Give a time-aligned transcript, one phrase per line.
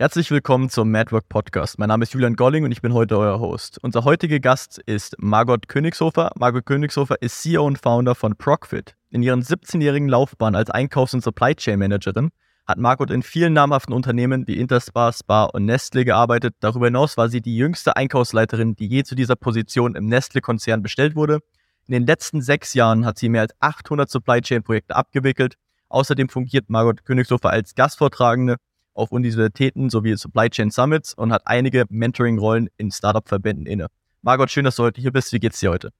[0.00, 1.80] Herzlich willkommen zum Madwork Podcast.
[1.80, 3.80] Mein Name ist Julian Golling und ich bin heute euer Host.
[3.82, 6.30] Unser heutiger Gast ist Margot Königshofer.
[6.36, 8.94] Margot Königshofer ist CEO und Founder von Procfit.
[9.10, 12.30] In ihren 17-jährigen Laufbahn als Einkaufs- und Supply Chain Managerin
[12.64, 16.54] hat Margot in vielen namhaften Unternehmen wie Interspar, Spar und Nestle gearbeitet.
[16.60, 21.16] Darüber hinaus war sie die jüngste Einkaufsleiterin, die je zu dieser Position im Nestle-Konzern bestellt
[21.16, 21.40] wurde.
[21.88, 25.56] In den letzten sechs Jahren hat sie mehr als 800 Supply Chain Projekte abgewickelt.
[25.88, 28.58] Außerdem fungiert Margot Königshofer als Gastvortragende
[28.98, 33.86] auf Universitäten sowie Supply Chain Summits und hat einige Mentoring-Rollen in Startup-Verbänden inne.
[34.22, 35.32] Margot, schön, dass du heute hier bist.
[35.32, 35.90] Wie geht's dir heute?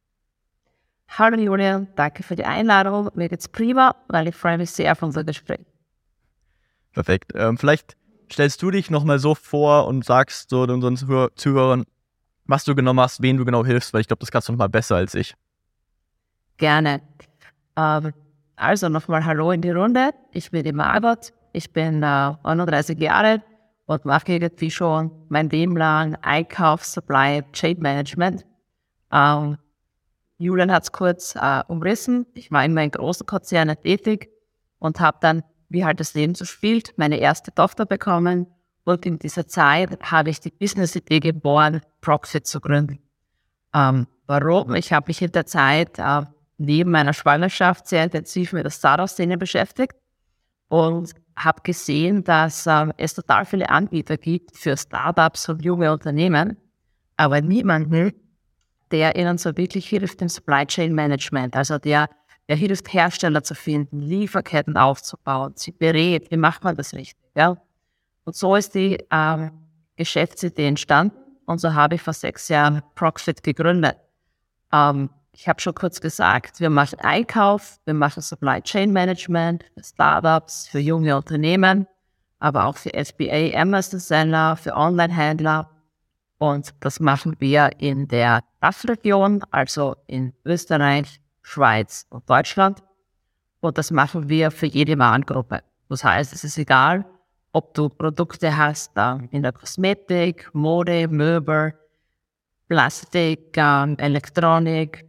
[1.16, 3.10] Hallo Julian, danke für die Einladung.
[3.14, 5.64] Mir geht's prima, weil ich freue mich sehr auf unser Gespräch.
[6.92, 7.32] Perfekt.
[7.34, 7.96] Ähm, vielleicht
[8.30, 11.84] stellst du dich nochmal so vor und sagst so unseren Zuhörern,
[12.44, 14.68] was du genau machst, wen du genau hilfst, weil ich glaube, das kannst du nochmal
[14.68, 15.34] besser als ich.
[16.56, 17.00] Gerne.
[17.76, 18.12] Ähm,
[18.56, 20.10] also nochmal Hallo in die Runde.
[20.32, 21.32] Ich bin die Margot.
[21.52, 23.42] Ich bin äh, 31 Jahre
[23.86, 28.44] und mache irgendwie schon mein Leben lang Einkauf, Supply, Chain Management.
[29.10, 29.56] Ähm,
[30.36, 32.26] Julian hat es kurz äh, umrissen.
[32.34, 34.28] Ich war immer in großen Konzernen tätig
[34.78, 38.46] und habe dann, wie halt das Leben so spielt, meine erste Tochter bekommen.
[38.84, 42.98] Und in dieser Zeit habe ich die Business-Idee geboren, Proxit zu gründen.
[43.74, 44.74] Ähm, warum?
[44.74, 46.22] Ich habe mich in der Zeit äh,
[46.58, 49.94] neben meiner Schwangerschaft sehr intensiv mit der Startup-Szene beschäftigt
[50.68, 56.56] und habe gesehen, dass ähm, es total viele Anbieter gibt für Startups und junge Unternehmen,
[57.16, 58.12] aber niemanden,
[58.90, 62.08] der ihnen so wirklich hilft im Supply Chain Management, also der,
[62.48, 67.16] der hilft, Hersteller zu finden, Lieferketten aufzubauen, sie berät, wie macht man das richtig.
[67.34, 67.56] Ja?
[68.24, 69.50] Und so ist die ähm,
[69.96, 71.16] Geschäftsidee entstanden
[71.46, 73.96] und so habe ich vor sechs Jahren Proxfit gegründet.
[74.72, 79.84] Ähm, ich habe schon kurz gesagt, wir machen Einkauf, wir machen Supply Chain Management für
[79.84, 81.86] Startups, für junge Unternehmen,
[82.40, 85.70] aber auch für FBA, Amazon-Seller, für Online-Händler.
[86.38, 92.82] Und das machen wir in der Dachregion, also in Österreich, Schweiz und Deutschland.
[93.60, 95.62] Und das machen wir für jede Warengruppe.
[95.88, 97.04] Das heißt, es ist egal,
[97.52, 98.90] ob du Produkte hast
[99.30, 101.74] in der Kosmetik, Mode, Möbel,
[102.68, 105.07] Plastik, Elektronik,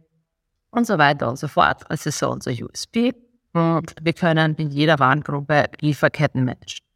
[0.70, 1.82] und so weiter und so fort.
[1.88, 3.12] Das ist so unser USP.
[3.52, 6.86] Und wir können in jeder Warengruppe Lieferketten managen.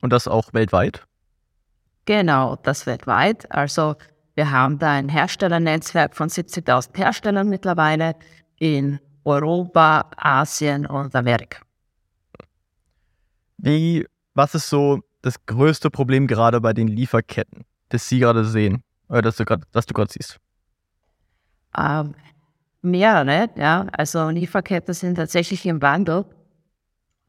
[0.00, 1.04] Und das auch weltweit?
[2.06, 3.50] Genau, das weltweit.
[3.52, 3.96] Also
[4.34, 8.16] wir haben da ein Herstellernetzwerk von 70.000 Herstellern mittlerweile
[8.58, 11.60] in Europa, Asien und Amerika.
[13.58, 18.82] Wie, was ist so das größte Problem gerade bei den Lieferketten, das Sie gerade sehen,
[19.10, 20.39] oder das du gerade siehst?
[21.76, 22.14] Ähm,
[22.82, 23.86] mehrere, ja.
[23.92, 26.24] Also Lieferketten sind tatsächlich im Wandel.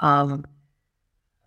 [0.02, 0.44] Ähm,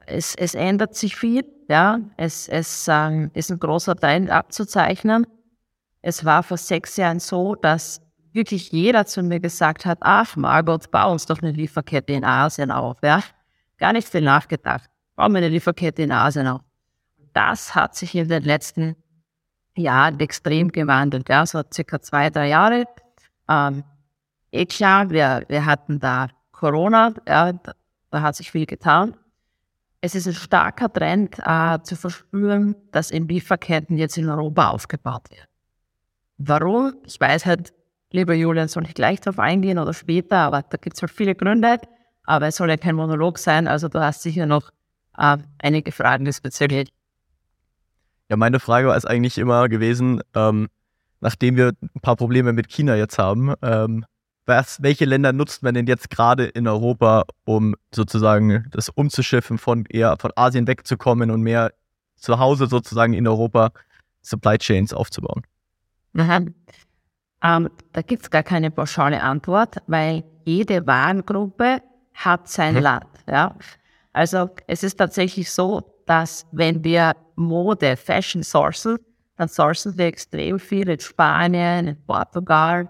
[0.07, 2.01] es, es ändert sich viel, ja.
[2.17, 5.27] Es, es ähm, ist ein großer Teil abzuzeichnen.
[6.03, 8.01] Es war vor sechs Jahren so, dass
[8.33, 12.71] wirklich jeder zu mir gesagt hat, ach Margot, bau uns doch eine Lieferkette in Asien
[12.71, 13.23] auf, ja.
[13.79, 14.91] Gar nicht viel nachgedacht.
[15.17, 16.61] Bau mir eine Lieferkette in Asien auf.
[17.33, 18.97] Das hat sich in den letzten
[19.77, 22.87] Jahren extrem gewandelt, ja, so circa zwei, drei Jahre.
[23.49, 23.85] Ähm,
[24.51, 27.75] eh klar, wir, wir hatten da Corona, ja, da,
[28.11, 29.17] da hat sich viel getan.
[30.01, 35.31] Es ist ein starker Trend äh, zu verspüren, dass in Lieferketten jetzt in Europa aufgebaut
[35.31, 35.49] wird.
[36.39, 36.95] Warum?
[37.07, 37.73] Ich weiß halt,
[38.11, 41.35] lieber Julian, soll ich gleich darauf eingehen oder später, aber da gibt es halt viele
[41.35, 41.81] Gründe.
[42.25, 44.71] Aber es soll ja kein Monolog sein, also du hast sicher noch
[45.19, 46.94] äh, einige Fragen diesbezüglich.
[48.29, 50.69] Ja, meine Frage war es eigentlich immer gewesen, ähm,
[51.21, 54.05] nachdem wir ein paar Probleme mit China jetzt haben, ähm,
[54.47, 59.87] was, welche Länder nutzt man denn jetzt gerade in Europa, um sozusagen das umzuschiffen, von
[59.87, 61.73] eher von Asien wegzukommen und mehr
[62.17, 63.71] zu Hause sozusagen in Europa
[64.23, 65.43] Supply Chains aufzubauen?
[66.13, 66.55] Mhm.
[67.43, 71.83] Ähm, da gibt es gar keine pauschale Antwort, weil jede Warengruppe
[72.15, 72.81] hat sein mhm.
[72.81, 73.07] Land.
[73.27, 73.57] Ja?
[74.13, 78.99] Also es ist tatsächlich so, dass wenn wir Mode, Fashion sourcen,
[79.37, 82.89] dann sourcen wir extrem viel in Spanien, in Portugal,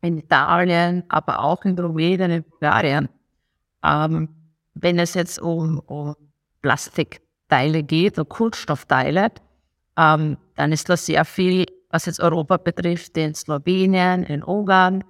[0.00, 3.08] in Italien, aber auch in Rumänien, in Bulgarien.
[3.82, 4.28] Ähm,
[4.74, 6.16] wenn es jetzt um, um
[6.62, 9.30] Plastikteile geht oder Kunststoffteile,
[9.96, 15.04] ähm, dann ist das sehr viel, was jetzt Europa betrifft, in Slowenien, in Ungarn.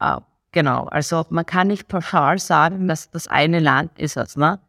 [0.00, 0.18] Äh,
[0.52, 4.36] genau, also man kann nicht pauschal sagen, dass das eine Land ist es.
[4.36, 4.60] Ne?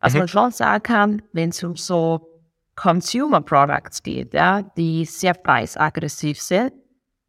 [0.00, 0.20] Was mhm.
[0.20, 2.28] man schon sagen kann, wenn es um so
[2.76, 6.72] Consumer Products geht, ja, die sehr preisaggressiv sind,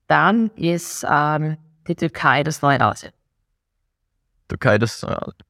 [0.07, 1.57] dann ist ähm,
[1.87, 3.11] die Türkei das neue Asien.
[4.47, 5.43] Türkei das neue Asien.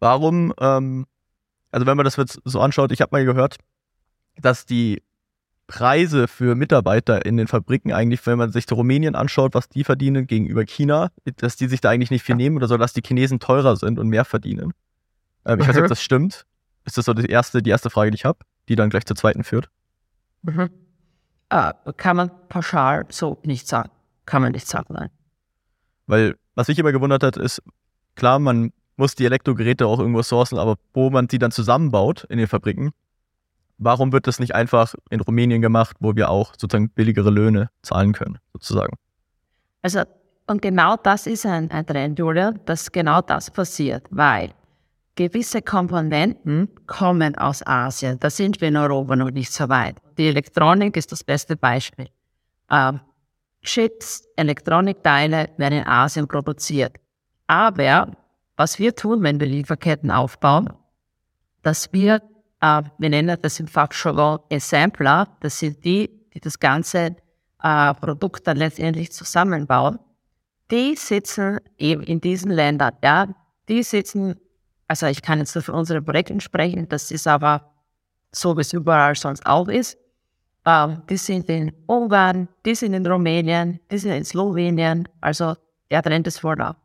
[0.00, 1.06] Warum, ähm,
[1.70, 3.56] also wenn man das jetzt so anschaut, ich habe mal gehört,
[4.36, 5.02] dass die
[5.66, 10.26] Preise für Mitarbeiter in den Fabriken eigentlich, wenn man sich Rumänien anschaut, was die verdienen
[10.26, 13.38] gegenüber China, dass die sich da eigentlich nicht viel nehmen oder so, dass die Chinesen
[13.38, 14.72] teurer sind und mehr verdienen.
[15.44, 16.46] Ähm, ich weiß nicht, ob das stimmt.
[16.84, 18.38] Ist das so die erste, die erste Frage, die ich habe,
[18.68, 19.70] die dann gleich zur zweiten führt?
[20.42, 20.70] Mhm.
[21.52, 23.90] Uh, kann man pauschal so nicht sagen.
[24.24, 25.10] Kann man nicht sagen, nein.
[26.06, 27.62] Weil, was mich immer gewundert hat, ist,
[28.14, 32.38] klar, man muss die Elektrogeräte auch irgendwo sourcen, aber wo man sie dann zusammenbaut in
[32.38, 32.92] den Fabriken,
[33.78, 38.12] warum wird das nicht einfach in Rumänien gemacht, wo wir auch sozusagen billigere Löhne zahlen
[38.12, 38.96] können, sozusagen?
[39.82, 40.02] Also,
[40.46, 44.52] und genau das ist ein, ein Trend, Julia, dass genau das passiert, weil
[45.20, 48.18] gewisse Komponenten kommen aus Asien.
[48.20, 49.96] Da sind wir in Europa noch nicht so weit.
[50.16, 52.08] Die Elektronik ist das beste Beispiel.
[52.70, 53.00] Ähm,
[53.62, 56.96] Chips, Elektronikteile werden in Asien produziert.
[57.46, 58.16] Aber
[58.56, 60.72] was wir tun, wenn wir Lieferketten aufbauen,
[61.62, 62.22] dass wir
[62.62, 65.28] äh, wir nennen das im Fachjargon Assembler.
[65.40, 67.16] Das sind die, die das ganze
[67.62, 69.98] äh, Produkt dann letztendlich zusammenbauen.
[70.70, 72.94] Die sitzen eben in diesen Ländern.
[73.02, 73.28] Ja,
[73.68, 74.36] die sitzen,
[74.90, 77.70] also ich kann jetzt nur für unsere Projekte sprechen, das ist aber
[78.32, 79.96] so, wie es überall sonst auch ist.
[80.66, 85.08] Ähm, die sind in Ungarn, die sind in Rumänien, die sind in Slowenien.
[85.20, 85.54] Also
[85.92, 86.76] der Trend ist da.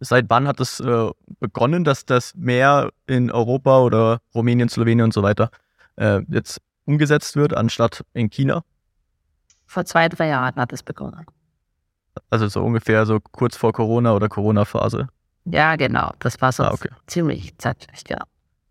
[0.00, 1.10] Seit wann hat es äh,
[1.40, 5.50] begonnen, dass das mehr in Europa oder Rumänien, Slowenien und so weiter
[5.96, 8.62] äh, jetzt umgesetzt wird, anstatt in China?
[9.64, 11.24] Vor zwei, drei Jahren hat es begonnen.
[12.30, 15.08] Also so ungefähr so kurz vor Corona oder Corona-Phase.
[15.44, 16.12] Ja, genau.
[16.18, 16.90] Das war so ah, okay.
[17.06, 18.18] ziemlich zeitlich, ja.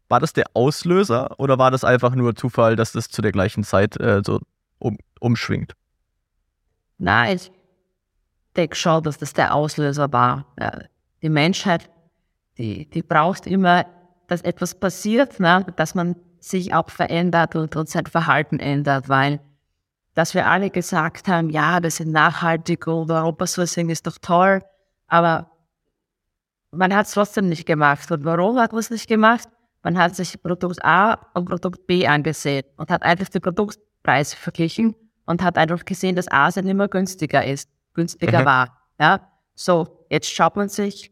[0.09, 3.63] War das der Auslöser oder war das einfach nur Zufall, dass das zu der gleichen
[3.63, 4.39] Zeit äh, so
[4.79, 5.73] um, umschwingt?
[6.97, 7.51] Nein, ich
[8.55, 10.45] denke schon, dass das der Auslöser war.
[10.59, 10.71] Ja
[11.21, 11.89] die Menschheit,
[12.57, 13.85] die, die braucht immer,
[14.27, 15.65] dass etwas passiert, ne?
[15.75, 19.39] dass man sich auch verändert und, und sein Verhalten ändert, weil
[20.17, 24.63] dass wir alle gesagt haben, ja, das ist nachhaltig und Europasourcing ist doch toll,
[25.05, 25.51] aber
[26.71, 28.09] man hat es trotzdem nicht gemacht.
[28.11, 29.47] Und warum hat man es nicht gemacht?
[29.83, 34.95] Man hat sich Produkt A und Produkt B angesehen und hat einfach die Produktpreise verglichen
[35.27, 38.45] und hat einfach gesehen, dass Asien immer günstiger ist, günstiger mhm.
[38.45, 38.77] war.
[38.99, 39.19] Ja?
[39.53, 41.11] So, jetzt schaut man sich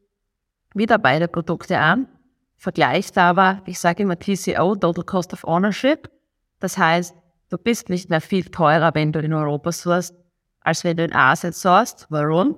[0.74, 2.08] wieder beide Produkte an,
[2.58, 6.10] vergleicht aber, ich sage immer TCO, Total Cost of Ownership.
[6.60, 7.14] Das heißt,
[7.50, 10.16] du bist nicht mehr viel teurer, wenn du in Europa sourst,
[10.62, 12.08] als wenn du in Asien sourst.
[12.10, 12.58] Warum?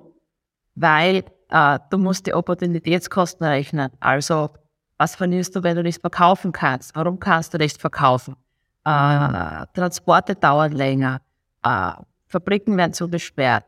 [0.74, 3.90] Weil äh, du musst die Opportunitätskosten rechnen.
[4.00, 4.50] Also,
[4.96, 6.94] was verlierst du, wenn du nicht verkaufen kannst?
[6.96, 8.36] Warum kannst du nicht verkaufen?
[8.84, 11.20] Äh, Transporte dauern länger,
[11.62, 11.92] äh,
[12.26, 13.64] Fabriken werden zugesperrt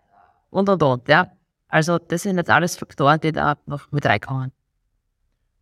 [0.50, 1.30] und und und, ja.
[1.68, 4.52] Also das sind jetzt alles Faktoren, die da noch mit reinkommen.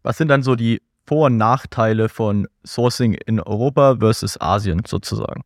[0.03, 5.43] Was sind dann so die Vor- und Nachteile von Sourcing in Europa versus Asien sozusagen?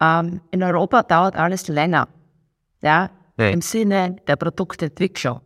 [0.00, 2.06] Ähm, in Europa dauert alles länger.
[2.80, 3.52] Ja, hey.
[3.52, 5.40] im Sinne der Produktentwicklung.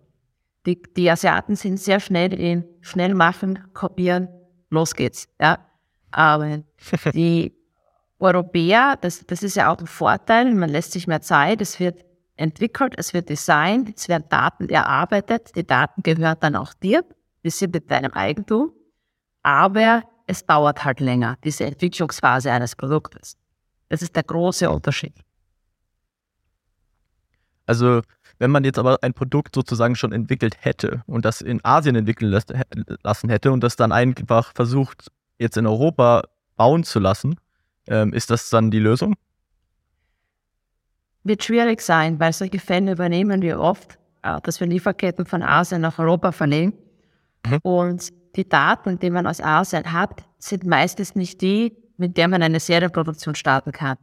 [0.67, 4.29] Die, die Asiaten sind sehr schnell in schnell machen, kopieren,
[4.69, 5.29] los geht's.
[5.41, 5.61] Ja,
[6.11, 6.59] aber
[7.15, 7.55] die
[8.19, 12.05] Europäer, das, das ist ja auch ein Vorteil, man lässt sich mehr Zeit, es wird
[12.37, 17.03] entwickelt, es wird designt, es werden Daten erarbeitet, die Daten gehören dann auch dir,
[17.45, 18.73] die sind mit deinem Eigentum,
[19.43, 23.37] aber es dauert halt länger, diese Entwicklungsphase eines Produktes.
[23.89, 25.15] Das ist der große Unterschied.
[27.67, 28.03] Also,
[28.39, 32.31] wenn man jetzt aber ein Produkt sozusagen schon entwickelt hätte und das in Asien entwickeln
[33.03, 36.25] lassen hätte und das dann einfach versucht, jetzt in Europa
[36.57, 37.37] bauen zu lassen,
[37.87, 39.15] ähm, ist das dann die Lösung?
[41.25, 45.81] wird schwierig sein, weil solche Fälle übernehmen wir oft, äh, dass wir Lieferketten von Asien
[45.81, 46.75] nach Europa verlegen.
[47.47, 47.59] Mhm.
[47.63, 52.43] Und die Daten, die man aus Asien hat, sind meistens nicht die, mit der man
[52.43, 53.97] eine Serienproduktion starten kann.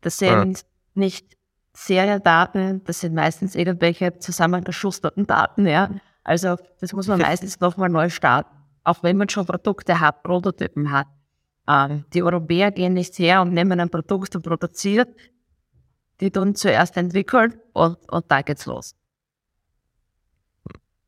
[0.00, 0.64] Das sind ja.
[0.94, 1.36] nicht
[1.72, 5.90] Seriendaten, das sind meistens irgendwelche zusammengeschusterten Daten, ja.
[6.24, 8.54] Also das muss man meistens nochmal neu starten,
[8.84, 11.06] auch wenn man schon Produkte hat, Prototypen hat.
[11.68, 15.08] Ähm, die Europäer gehen nicht her und nehmen ein Produkt und produzieren,
[16.20, 18.94] die dann zuerst entwickelt und, und da geht's los.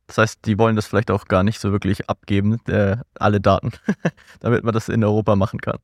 [0.09, 3.73] Das heißt, die wollen das vielleicht auch gar nicht so wirklich abgeben, äh, alle Daten,
[4.41, 5.79] damit man das in Europa machen kann.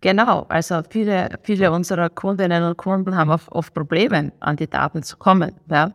[0.00, 5.02] Genau, also viele, viele unserer Kundinnen und Kunden haben oft, oft Probleme, an die Daten
[5.02, 5.56] zu kommen.
[5.68, 5.92] Ja?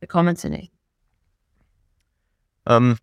[0.00, 0.72] Bekommen sie nicht.
[2.66, 2.96] Ähm,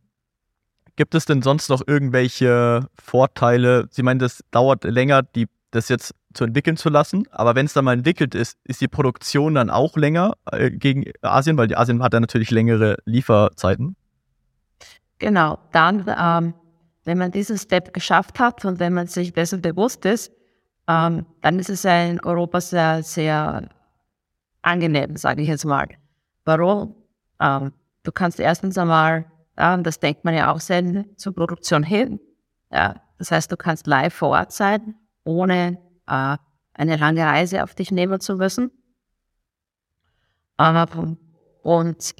[0.97, 3.87] gibt es denn sonst noch irgendwelche Vorteile?
[3.91, 7.27] Sie meinen, das dauert länger, die, das jetzt zu entwickeln zu lassen.
[7.31, 11.05] Aber wenn es dann mal entwickelt ist, ist die Produktion dann auch länger äh, gegen
[11.21, 13.95] Asien, weil die Asien hat ja natürlich längere Lieferzeiten.
[15.17, 16.53] Genau, dann, ähm,
[17.03, 20.31] wenn man diesen Step geschafft hat und wenn man sich dessen bewusst ist,
[20.87, 23.69] ähm, dann ist es in Europa sehr, sehr
[24.61, 25.87] angenehm, sage ich jetzt mal.
[26.45, 26.95] Warum?
[27.39, 29.25] Ähm, du kannst erstens einmal,
[29.57, 32.19] ja, das denkt man ja auch selten, zur Produktion hin.
[32.71, 34.95] Ja, das heißt, du kannst live vor Ort sein,
[35.25, 35.77] ohne
[36.09, 36.37] äh,
[36.73, 38.71] eine lange Reise auf dich nehmen zu müssen.
[40.57, 41.17] Ähm,
[41.61, 42.15] und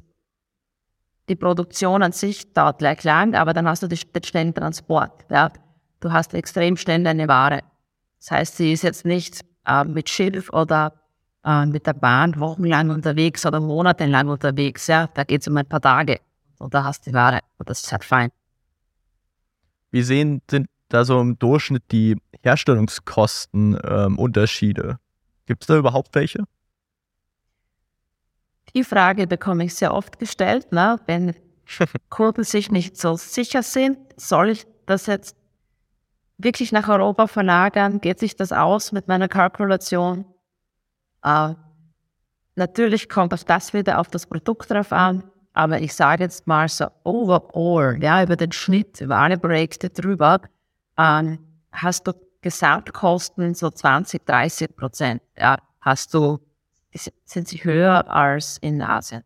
[1.28, 5.24] die Produktion an sich dauert gleich lang, aber dann hast du den schnellen Transport.
[5.30, 5.50] Ja.
[6.00, 7.60] Du hast extrem schnell deine Ware.
[8.18, 10.94] Das heißt, sie ist jetzt nicht äh, mit Schiff oder
[11.44, 14.86] äh, mit der Bahn wochenlang unterwegs oder monatelang unterwegs.
[14.86, 15.08] Ja.
[15.14, 16.20] Da geht es um ein paar Tage
[16.58, 18.30] und da hast du die Ware und das ist halt fein.
[19.90, 24.88] Wie sehen sind da so im Durchschnitt die Herstellungskostenunterschiede?
[24.88, 24.98] Ähm,
[25.46, 26.44] Gibt es da überhaupt welche?
[28.74, 31.00] Die Frage bekomme ich sehr oft gestellt, ne?
[31.06, 31.34] wenn
[32.10, 35.36] Kunden sich nicht so sicher sind, soll ich das jetzt
[36.38, 38.00] wirklich nach Europa verlagern?
[38.00, 40.24] Geht sich das aus mit meiner Kalkulation?
[41.24, 41.54] Äh,
[42.54, 46.68] natürlich kommt auch das wieder auf das Produkt drauf an, aber ich sage jetzt mal
[46.68, 50.40] so overall, ja, über den Schnitt, über alle Projekte drüber,
[51.00, 51.38] äh,
[51.72, 55.22] hast du Gesamtkosten so 20, 30 Prozent.
[55.36, 56.38] Ja, hast du
[57.24, 59.22] sind sie höher als in Asien.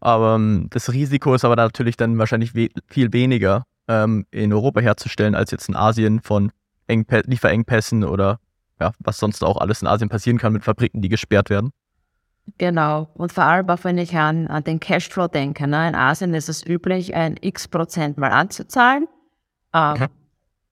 [0.00, 5.34] Aber ähm, das Risiko ist aber natürlich dann wahrscheinlich viel weniger ähm, in Europa herzustellen
[5.34, 6.52] als jetzt in Asien von
[6.86, 8.38] Engpä Lieferengpässen oder
[8.80, 11.70] ja, was sonst auch alles in Asien passieren kann mit Fabriken, die gesperrt werden.
[12.58, 13.08] Genau.
[13.14, 15.66] Und vor allem auch, wenn ich an, an den Cashflow denke.
[15.66, 15.88] Ne?
[15.88, 19.08] In Asien ist es üblich, ein X Prozent mal anzuzahlen.
[19.72, 20.06] Ähm, okay.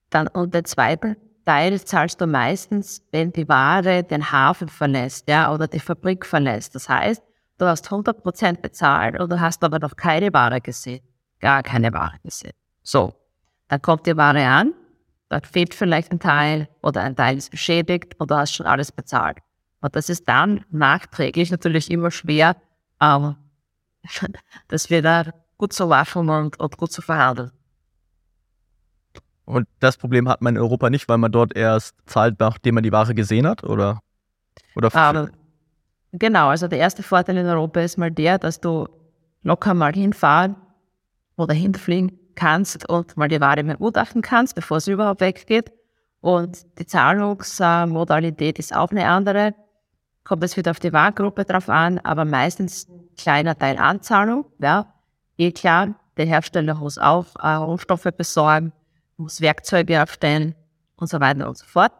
[0.09, 5.53] dann, und der zweite Teil zahlst du meistens, wenn die Ware den Hafen verlässt, ja,
[5.53, 6.73] oder die Fabrik verlässt.
[6.75, 7.21] Das heißt,
[7.57, 11.01] du hast 100% bezahlt und du hast aber noch keine Ware gesehen.
[11.39, 12.53] Gar keine Ware gesehen.
[12.81, 13.13] So.
[13.67, 14.73] Dann kommt die Ware an,
[15.29, 18.91] dann fehlt vielleicht ein Teil oder ein Teil ist beschädigt und du hast schon alles
[18.91, 19.39] bezahlt.
[19.83, 22.55] Und das ist dann nachträglich natürlich immer schwer,
[23.01, 23.35] ähm,
[24.69, 27.51] das wieder gut zu waschen und, und gut zu verhandeln.
[29.43, 32.83] Und das Problem hat man in Europa nicht, weil man dort erst zahlt, nachdem man
[32.85, 33.99] die Ware gesehen hat, oder?
[34.77, 35.29] oder um,
[36.13, 38.87] genau, also der erste Vorteil in Europa ist mal der, dass du
[39.41, 40.55] locker mal hinfahren
[41.35, 45.73] oder hinfliegen kannst und mal die Ware begutachten kannst, bevor sie überhaupt weggeht.
[46.21, 49.53] Und die Zahlungsmodalität ist auch eine andere.
[50.23, 52.87] Kommt es wieder auf die Warengruppe drauf an, aber meistens
[53.17, 54.45] kleiner Teil Anzahlung.
[54.59, 54.93] Ja,
[55.37, 58.71] eh klar, der Hersteller muss auch äh, Rohstoffe besorgen
[59.17, 60.55] muss Werkzeuge aufstellen
[60.97, 61.91] und so weiter und so fort.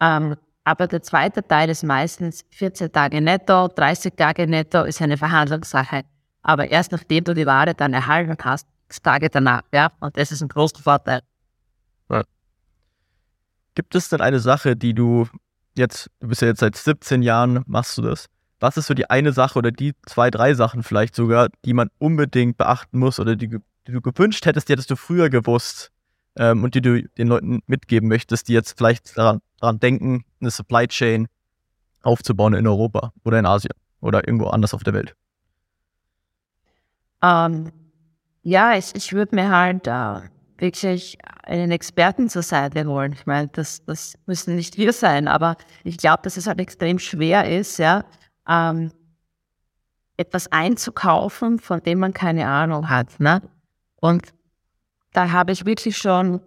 [0.00, 5.16] Ähm, aber der zweite Teil ist meistens 14 Tage netto, 30 Tage netto ist eine
[5.16, 6.04] Verhandlungssache.
[6.42, 8.68] Aber erst nachdem du die Ware dann erhalten hast,
[9.02, 9.90] Tage danach, ja.
[10.00, 11.22] Und das ist ein großer Vorteil.
[12.10, 12.22] Ja.
[13.74, 15.26] Gibt es denn eine Sache, die du
[15.76, 18.26] jetzt, du bist ja jetzt seit 17 Jahren, machst du das.
[18.60, 21.90] Was ist so die eine Sache oder die zwei, drei Sachen vielleicht sogar, die man
[21.98, 25.92] unbedingt beachten muss oder die, die du gewünscht hättest, die hättest du früher gewusst,
[26.36, 30.50] ähm, und die du den Leuten mitgeben möchtest, die jetzt vielleicht daran, daran denken, eine
[30.50, 31.28] Supply Chain
[32.02, 35.14] aufzubauen in Europa oder in Asien oder irgendwo anders auf der Welt?
[37.20, 37.72] Um, ähm,
[38.42, 40.22] ja, ich, ich würde mir halt uh,
[40.62, 43.12] wirklich einen Experten zur Seite holen.
[43.12, 46.98] Ich meine, das, das müssen nicht wir sein, aber ich glaube, dass es halt extrem
[46.98, 48.04] schwer ist, ja,
[48.48, 48.92] ähm,
[50.16, 53.18] etwas einzukaufen, von dem man keine Ahnung hat.
[53.18, 53.42] Ne?
[53.96, 54.32] Und
[55.12, 56.40] da habe ich wirklich schon,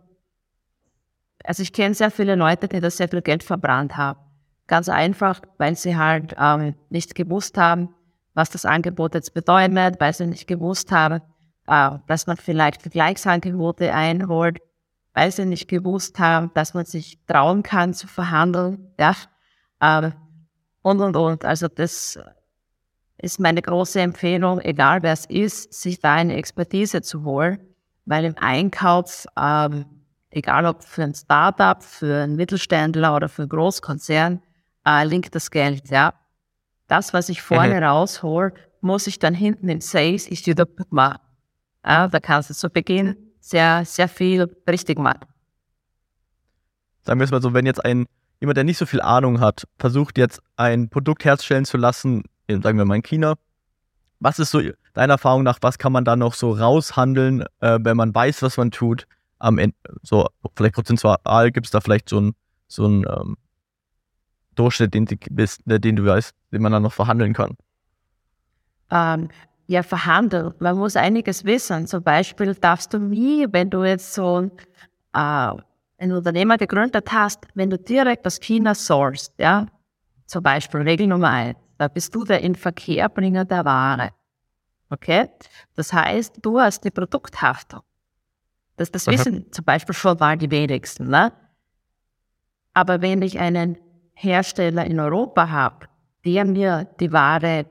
[1.43, 4.19] also ich kenne sehr viele Leute, die das sehr viel Geld verbrannt haben.
[4.67, 7.93] Ganz einfach, weil sie halt ähm, nicht gewusst haben,
[8.33, 11.21] was das Angebot jetzt bedeutet, weil sie nicht gewusst haben,
[11.67, 14.59] äh, dass man vielleicht Vergleichsangebote einholt,
[15.13, 19.15] weil sie nicht gewusst haben, dass man sich trauen kann zu verhandeln, ja,
[19.79, 20.11] äh,
[20.81, 21.45] und, und, und.
[21.45, 22.19] Also das
[23.17, 27.59] ist meine große Empfehlung, egal wer es ist, sich da eine Expertise zu holen
[28.05, 29.85] weil im Einkauf, ähm,
[30.29, 34.41] egal ob für ein Startup, für einen Mittelständler oder für einen Großkonzern,
[34.85, 35.89] äh, linkt das Geld.
[35.89, 36.13] Ja,
[36.87, 37.83] das, was ich vorne mhm.
[37.83, 41.19] raushol, muss ich dann hinten im Sales ich wieder machen.
[41.85, 45.25] Ja, da kannst du zu Beginn sehr, sehr viel richtig machen.
[47.03, 48.07] Sagen wir es mal so, wenn jetzt ein
[48.39, 52.61] jemand, der nicht so viel Ahnung hat, versucht jetzt ein Produkt herzustellen zu lassen, in,
[52.61, 53.35] sagen wir mal in China,
[54.19, 54.61] was ist so
[54.93, 58.57] deiner Erfahrung nach, was kann man da noch so raushandeln, äh, wenn man weiß, was
[58.57, 59.07] man tut?
[59.39, 62.35] Am Ende, so vielleicht prozentual gibt es da vielleicht so einen
[62.67, 63.37] so ähm,
[64.55, 67.57] Durchschnitt, den, den, du weißt, den man dann noch verhandeln kann?
[68.89, 69.29] Ähm,
[69.67, 70.53] ja, verhandeln.
[70.59, 71.87] Man muss einiges wissen.
[71.87, 74.51] Zum Beispiel darfst du nie, wenn du jetzt so
[75.13, 75.51] äh,
[75.97, 79.65] ein Unternehmer gegründet hast, wenn du direkt aus China sourcest, ja,
[80.25, 84.11] zum Beispiel Regel Nummer eins, da bist du der Inverkehrbringer der Ware.
[84.89, 85.29] Okay?
[85.75, 87.81] Das heißt, du hast die Produkthaftung.
[88.77, 91.09] Das, das wissen zum Beispiel schon mal die wenigsten.
[91.09, 91.31] Ne?
[92.73, 93.77] Aber wenn ich einen
[94.13, 95.87] Hersteller in Europa habe,
[96.25, 97.65] der mir die Ware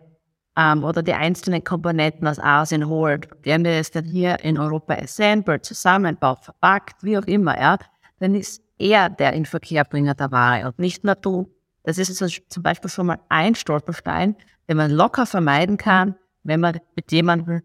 [0.56, 4.94] ähm, oder die einzelnen Komponenten aus Asien holt, der mir es dann hier in Europa
[4.94, 7.78] assembled, zusammenbaut, verpackt, wie auch immer, ja,
[8.20, 11.50] dann ist er der Inverkehrbringer der Ware und nicht nur du.
[11.82, 14.36] Das ist also zum Beispiel schon mal ein Stolperstein,
[14.68, 17.62] den man locker vermeiden kann, wenn man mit jemandem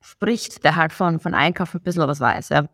[0.00, 2.48] spricht, der halt von, von Einkauf ein bisschen was weiß.
[2.50, 2.68] Ja.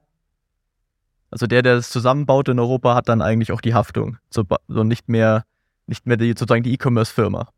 [1.30, 4.18] Also der, der das zusammenbaut in Europa, hat dann eigentlich auch die Haftung.
[4.30, 5.44] So, so nicht mehr,
[5.86, 7.48] nicht mehr die, sozusagen die E-Commerce-Firma.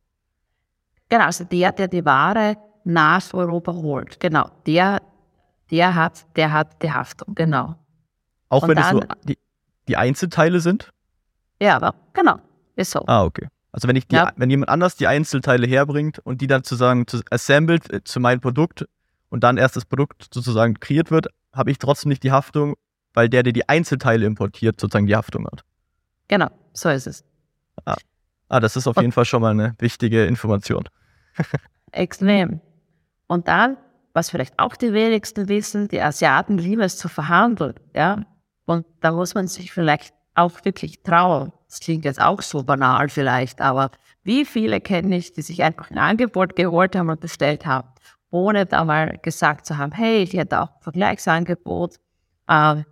[1.08, 4.20] Genau, also der, der die Ware nach Europa holt.
[4.20, 5.00] Genau, der,
[5.70, 7.76] der hat, der hat die Haftung, genau.
[8.48, 9.38] Auch Und wenn dann, es so die,
[9.88, 10.92] die Einzelteile sind?
[11.60, 12.38] Ja, aber genau,
[12.76, 13.02] ist so.
[13.06, 13.48] Ah, okay.
[13.72, 14.32] Also wenn ich die, ja.
[14.36, 18.40] wenn jemand anders die Einzelteile herbringt und die dann sozusagen zu, assembled äh, zu meinem
[18.40, 18.86] Produkt
[19.28, 22.76] und dann erst das Produkt sozusagen kreiert wird, habe ich trotzdem nicht die Haftung,
[23.14, 25.64] weil der, der die Einzelteile importiert, sozusagen die Haftung hat.
[26.28, 27.24] Genau, so ist es.
[27.84, 27.96] Ah,
[28.48, 30.88] ah das ist auf jeden Fall schon mal eine wichtige Information.
[31.92, 32.60] Extrem.
[33.26, 33.76] Und dann,
[34.12, 38.24] was vielleicht auch die wenigsten wissen, die Asiaten lieben es zu verhandeln, ja.
[38.66, 41.52] Und da muss man sich vielleicht auch wirklich trauen.
[41.68, 43.90] Das klingt jetzt auch so banal vielleicht, aber
[44.22, 47.88] wie viele kenne ich, die sich einfach ein Angebot geholt haben und bestellt haben,
[48.30, 51.96] ohne da mal gesagt zu haben, hey, ich hätte auch ein Vergleichsangebot.
[52.46, 52.82] Äh,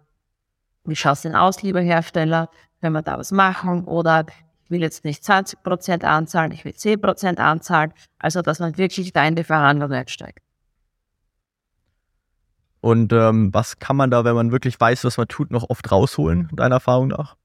[0.85, 2.51] wie schaut es denn aus, lieber Hersteller?
[2.81, 3.85] Können wir da was machen?
[3.85, 4.27] Oder
[4.67, 7.93] ich will jetzt nicht 20 Prozent anzahlen, ich will 10 Prozent anzahlen.
[8.19, 10.41] Also, dass man wirklich da in die Verhandlung einsteigt.
[12.81, 15.91] Und ähm, was kann man da, wenn man wirklich weiß, was man tut, noch oft
[15.93, 17.37] rausholen, deiner Erfahrung nach?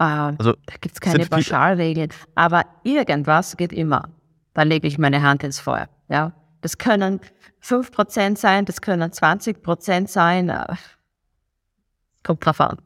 [0.00, 2.10] Ähm, also, da gibt es keine Pauschalregeln.
[2.34, 4.08] Aber irgendwas geht immer.
[4.54, 5.90] Da lege ich meine Hand ins Feuer.
[6.08, 6.32] Ja?
[6.62, 7.20] Das können
[7.62, 10.48] 5% sein, das können 20% sein.
[10.48, 10.76] Äh,
[12.22, 12.78] kommt drauf an.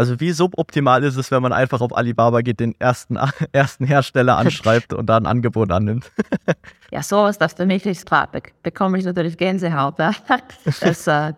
[0.00, 3.18] Also wie suboptimal ist es, wenn man einfach auf Alibaba geht, den ersten,
[3.52, 6.10] ersten Hersteller anschreibt und da ein Angebot annimmt?
[6.90, 8.40] ja, sowas, das für mich nicht fragen.
[8.62, 9.98] bekomme ich natürlich Gänsehaut.
[9.98, 10.12] Ja?
[10.80, 11.34] Das äh,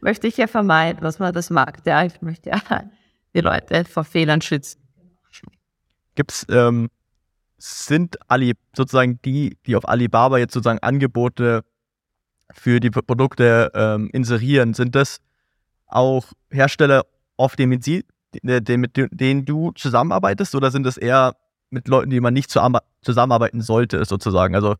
[0.00, 1.80] möchte ich ja vermeiden, dass man das mag.
[1.84, 2.60] Ja, ich möchte ja
[3.34, 4.80] die Leute vor Fehlern schützen.
[6.14, 6.88] Gibt's, ähm,
[7.58, 11.64] sind Ali sozusagen die, die auf Alibaba jetzt sozusagen Angebote
[12.50, 15.20] für die Produkte ähm, inserieren, sind das
[15.86, 17.04] auch Hersteller
[17.38, 21.34] auf dem Sie, den, mit denen du zusammenarbeitest oder sind es eher
[21.70, 24.54] mit Leuten, die man nicht zusammenarbeiten sollte, sozusagen?
[24.54, 24.74] Also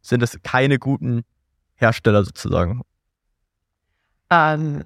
[0.00, 1.24] sind es keine guten
[1.74, 2.82] Hersteller sozusagen?
[4.30, 4.84] Ähm,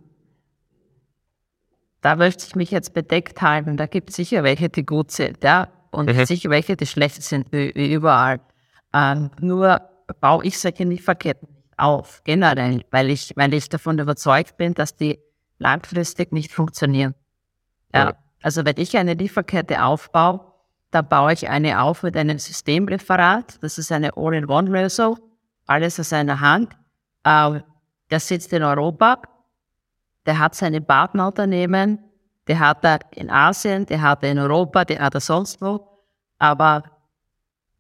[2.01, 3.77] da möchte ich mich jetzt bedeckt halten.
[3.77, 5.69] Da gibt es sicher welche, die gut sind, ja.
[5.91, 6.25] Und mhm.
[6.25, 8.41] sicher welche, die schlecht sind, wie, wie überall.
[8.93, 9.81] Ähm, nur
[10.21, 15.19] baue ich solche Lieferketten auf, generell, weil ich, weil ich davon überzeugt bin, dass die
[15.59, 17.15] langfristig nicht funktionieren.
[17.95, 18.15] Ja.
[18.43, 20.41] Also wenn ich eine Lieferkette aufbaue,
[20.91, 23.63] dann baue ich eine auf mit einem Systemreferat.
[23.63, 25.19] Das ist eine All-in-One-Lösung.
[25.67, 26.77] Alles aus einer Hand.
[27.25, 27.63] Ähm,
[28.11, 29.21] der sitzt in Europa.
[30.25, 31.99] Der hat seine Partnerunternehmen.
[32.47, 35.87] Der hat er in Asien, der hat er in Europa, der hat er sonst wo.
[36.39, 36.83] Aber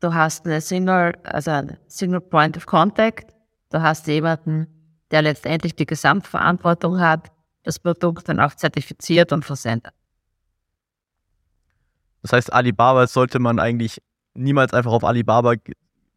[0.00, 3.34] du hast eine Single, also eine Single Point of Contact.
[3.70, 4.66] Du hast jemanden,
[5.10, 7.30] der letztendlich die Gesamtverantwortung hat
[7.68, 9.92] das Produkt dann auch zertifiziert und versendet.
[12.22, 14.00] Das heißt, Alibaba sollte man eigentlich
[14.34, 15.54] niemals einfach auf Alibaba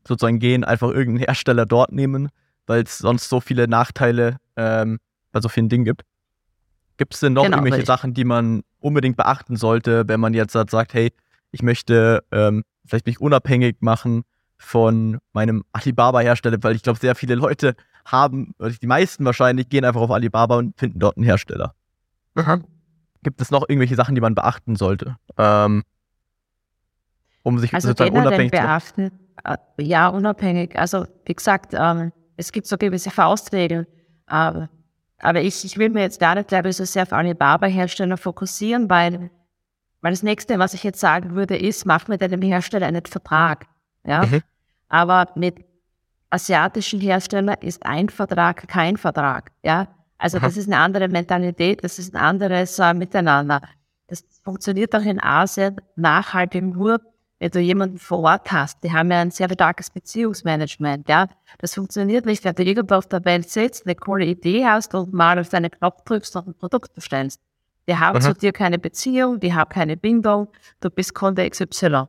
[0.08, 2.30] sozusagen gehen, einfach irgendeinen Hersteller dort nehmen,
[2.68, 5.00] weil es sonst so viele Nachteile ähm,
[5.34, 6.04] bei so vielen Dingen gibt.
[6.96, 10.54] Gibt es denn noch genau, irgendwelche Sachen, die man unbedingt beachten sollte, wenn man jetzt
[10.54, 11.12] sagt, hey,
[11.52, 14.24] ich möchte ähm, vielleicht mich unabhängig machen
[14.58, 20.02] von meinem Alibaba-Hersteller, weil ich glaube, sehr viele Leute haben, die meisten wahrscheinlich, gehen einfach
[20.02, 21.74] auf Alibaba und finden dort einen Hersteller.
[22.36, 22.64] Mhm.
[23.24, 25.18] Gibt es noch irgendwelche Sachen, die man beachten sollte?
[25.38, 25.84] Ähm,
[27.44, 30.78] um sich also sozusagen unabhängig beachten, zu äh, Ja, unabhängig.
[30.78, 33.86] Also wie gesagt, ähm, es gibt so gewisse Faustregeln.
[34.30, 34.68] Ähm,
[35.20, 38.90] aber ich, ich will mir jetzt gar nicht, glaube ich, so sehr auf Alibaba-Hersteller fokussieren,
[38.90, 39.30] weil,
[40.02, 43.68] weil das nächste, was ich jetzt sagen würde, ist, mach mit deinem Hersteller einen Vertrag.
[44.06, 44.26] Ja?
[44.26, 44.42] Mhm.
[44.90, 45.64] Aber mit
[46.32, 49.52] asiatischen Hersteller ist ein Vertrag kein Vertrag.
[49.64, 50.48] Ja, also Aha.
[50.48, 53.62] das ist eine andere Mentalität, das ist ein anderes äh, Miteinander.
[54.08, 57.00] Das funktioniert auch in Asien nachhaltig nur,
[57.40, 61.28] wenn du jemanden vor Ort hast, die haben ja ein sehr starkes Beziehungsmanagement, ja.
[61.58, 65.12] Das funktioniert nicht, wenn du irgendwo auf der Welt sitzt, eine coole Idee hast und
[65.12, 67.42] mal auf deinen Knopf drückst und ein Produkt bestellst.
[67.88, 68.22] Die haben mhm.
[68.22, 70.50] zu dir keine Beziehung, die haben keine Bindung,
[70.82, 71.88] du bist Kunde XY.
[71.88, 72.08] Ja.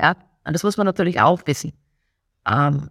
[0.00, 0.16] ja.
[0.44, 1.72] Und das muss man natürlich auch wissen.
[2.44, 2.90] Ähm,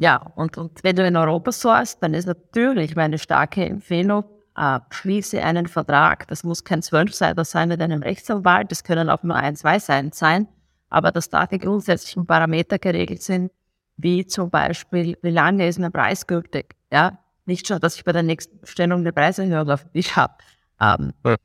[0.00, 4.24] ja, und, und wenn du in Europa sourst, dann ist natürlich meine starke Empfehlung,
[4.56, 6.26] äh, schließe einen Vertrag.
[6.28, 10.12] Das muss kein Zwölfseiter sein mit einem Rechtsanwalt, das können auch nur ein, zwei Seiten
[10.12, 10.48] sein
[10.90, 13.50] aber dass da die grundsätzlichen Parameter geregelt sind,
[13.96, 16.74] wie zum Beispiel, wie lange ist mein Preis gültig?
[16.92, 20.34] Ja, nicht schon, dass ich bei der nächsten Bestellung eine Preiserhöhung auf dich habe.
[20.80, 21.36] Ähm, ja.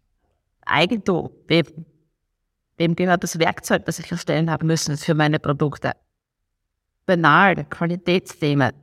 [0.65, 1.65] Eigentum, wem,
[2.77, 5.91] wem gehört das Werkzeug, das ich erstellen habe müssen für meine Produkte?
[7.05, 8.73] Banal, Qualitätsthemen,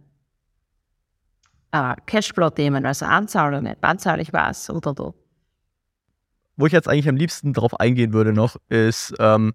[1.72, 5.14] äh, Cashflow-Themen, also Anzahlungen, wann zahle ich was oder oder.
[6.56, 9.54] Wo ich jetzt eigentlich am liebsten drauf eingehen würde noch, ist, ähm,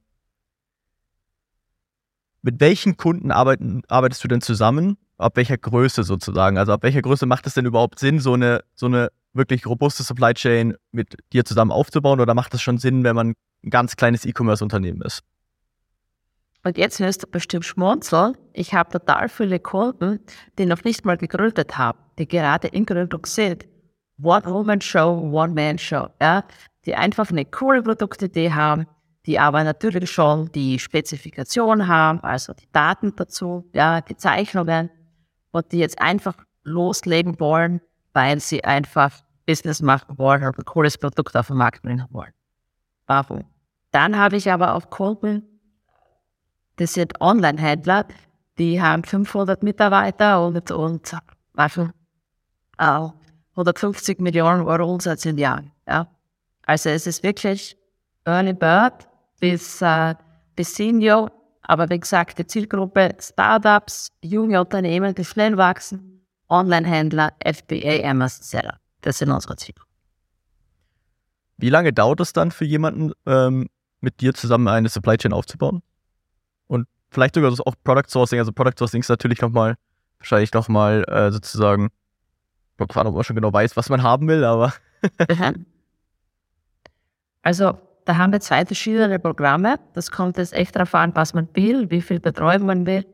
[2.42, 4.98] mit welchen Kunden arbeiten, arbeitest du denn zusammen?
[5.18, 6.58] Ab welcher Größe sozusagen?
[6.58, 10.04] Also ab welcher Größe macht es denn überhaupt Sinn, so eine, so eine wirklich robuste
[10.04, 12.20] Supply Chain mit dir zusammen aufzubauen?
[12.20, 15.24] Oder macht es schon Sinn, wenn man ein ganz kleines E-Commerce-Unternehmen ist?
[16.68, 18.36] Und jetzt wirst du bestimmt schmunzeln.
[18.52, 20.20] Ich habe total viele Kunden,
[20.60, 23.66] die noch nicht mal gegründet haben, die gerade in Gründung sind.
[24.22, 26.44] One-Woman-Show, One-Man-Show, ja,
[26.84, 28.86] die einfach eine coole Produktidee haben,
[29.26, 34.90] die aber natürlich schon die Spezifikation haben, also die Daten dazu, ja, die Zeichnungen
[35.52, 37.80] und die jetzt einfach loslegen wollen,
[38.12, 39.14] weil sie einfach
[39.46, 42.34] Business machen wollen oder ein cooles Produkt auf den Markt bringen wollen.
[43.06, 43.46] Warum?
[43.92, 45.44] Dann habe ich aber auch Kunden,
[46.78, 48.06] das sind Online-Händler,
[48.58, 51.18] die haben 500 Mitarbeiter und, und
[51.54, 51.94] machen
[52.78, 53.10] äh,
[53.52, 55.64] 150 Millionen Euro Umsatz im Jahr.
[55.88, 56.08] Ja.
[56.64, 57.78] Also es ist wirklich
[58.26, 59.08] Early Bird
[59.40, 60.16] bis, äh,
[60.56, 61.32] bis Senior.
[61.62, 68.80] Aber wie gesagt, die Zielgruppe Startups, junge Unternehmen, die schnell wachsen, Online-Händler, FBA, Amazon Seller.
[69.02, 69.88] Das sind unsere Zielgruppen.
[71.58, 73.68] Wie lange dauert es dann für jemanden, ähm,
[74.00, 75.82] mit dir zusammen eine Supply Chain aufzubauen?
[77.10, 78.40] Vielleicht sogar auch Product Sourcing.
[78.40, 79.76] Also Product Sourcing ist natürlich nochmal,
[80.20, 81.86] wahrscheinlich nochmal äh, sozusagen,
[82.80, 84.74] ich glaube, ob man schon genau weiß, was man haben will, aber.
[87.42, 89.80] also da haben wir zwei verschiedene Programme.
[89.94, 93.06] Das kommt jetzt echt darauf an, was man will, wie viel Betreuung man will,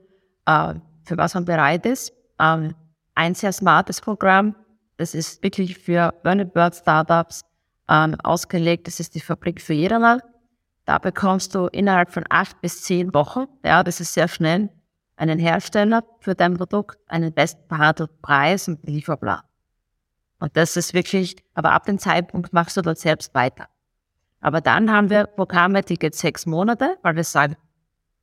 [0.46, 2.14] äh, für was man bereit ist.
[2.40, 2.76] Ähm,
[3.16, 4.56] ein sehr smartes Programm,
[4.98, 7.42] das ist wirklich für Early Bird Startups
[7.90, 8.88] ähm, ausgelegt.
[8.88, 10.22] Das ist die Fabrik für jedermann.
[10.86, 14.70] Da bekommst du innerhalb von acht bis zehn Wochen, ja, das ist sehr schnell,
[15.16, 19.42] einen Hersteller für dein Produkt, einen bestbehandelten Preis und Lieferplan.
[20.40, 23.68] Und das ist wirklich, aber ab dem Zeitpunkt machst du dort selbst weiter.
[24.42, 27.56] Aber dann haben wir Programme, die geht sechs Monate, weil wir sagen,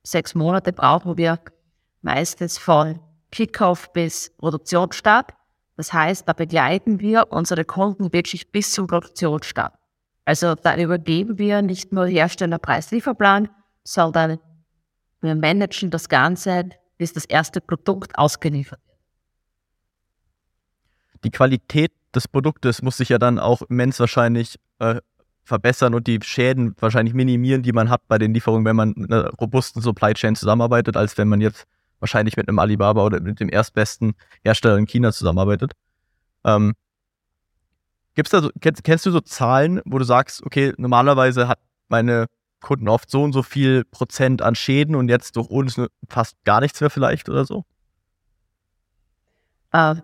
[0.03, 1.39] sechs Monate brauchen wir
[2.03, 2.99] meistens von
[3.31, 5.31] Kickoff bis Produktionsstart.
[5.77, 9.73] Das heißt, da begleiten wir unsere Kunden wirklich bis zum Produktionsstart.
[10.25, 13.49] Also da übergeben wir nicht nur Hersteller Preislieferplan,
[13.83, 14.39] sondern
[15.21, 18.97] wir managen das Ganze, bis das erste Produkt ausgeliefert wird.
[21.23, 25.01] Die Qualität des Produktes muss sich ja dann auch immens wahrscheinlich äh,
[25.43, 29.11] verbessern und die Schäden wahrscheinlich minimieren, die man hat bei den Lieferungen, wenn man mit
[29.11, 31.65] einer robusten Supply Chain zusammenarbeitet, als wenn man jetzt
[31.99, 35.73] wahrscheinlich mit einem Alibaba oder mit dem erstbesten Hersteller in China zusammenarbeitet.
[36.43, 36.73] Ähm,
[38.15, 42.27] gibt's da so, kennst, kennst du so Zahlen, wo du sagst, okay, normalerweise hat meine
[42.61, 46.61] Kunden oft so und so viel Prozent an Schäden und jetzt durch uns fast gar
[46.61, 47.65] nichts mehr vielleicht oder so?
[49.73, 49.95] Uh,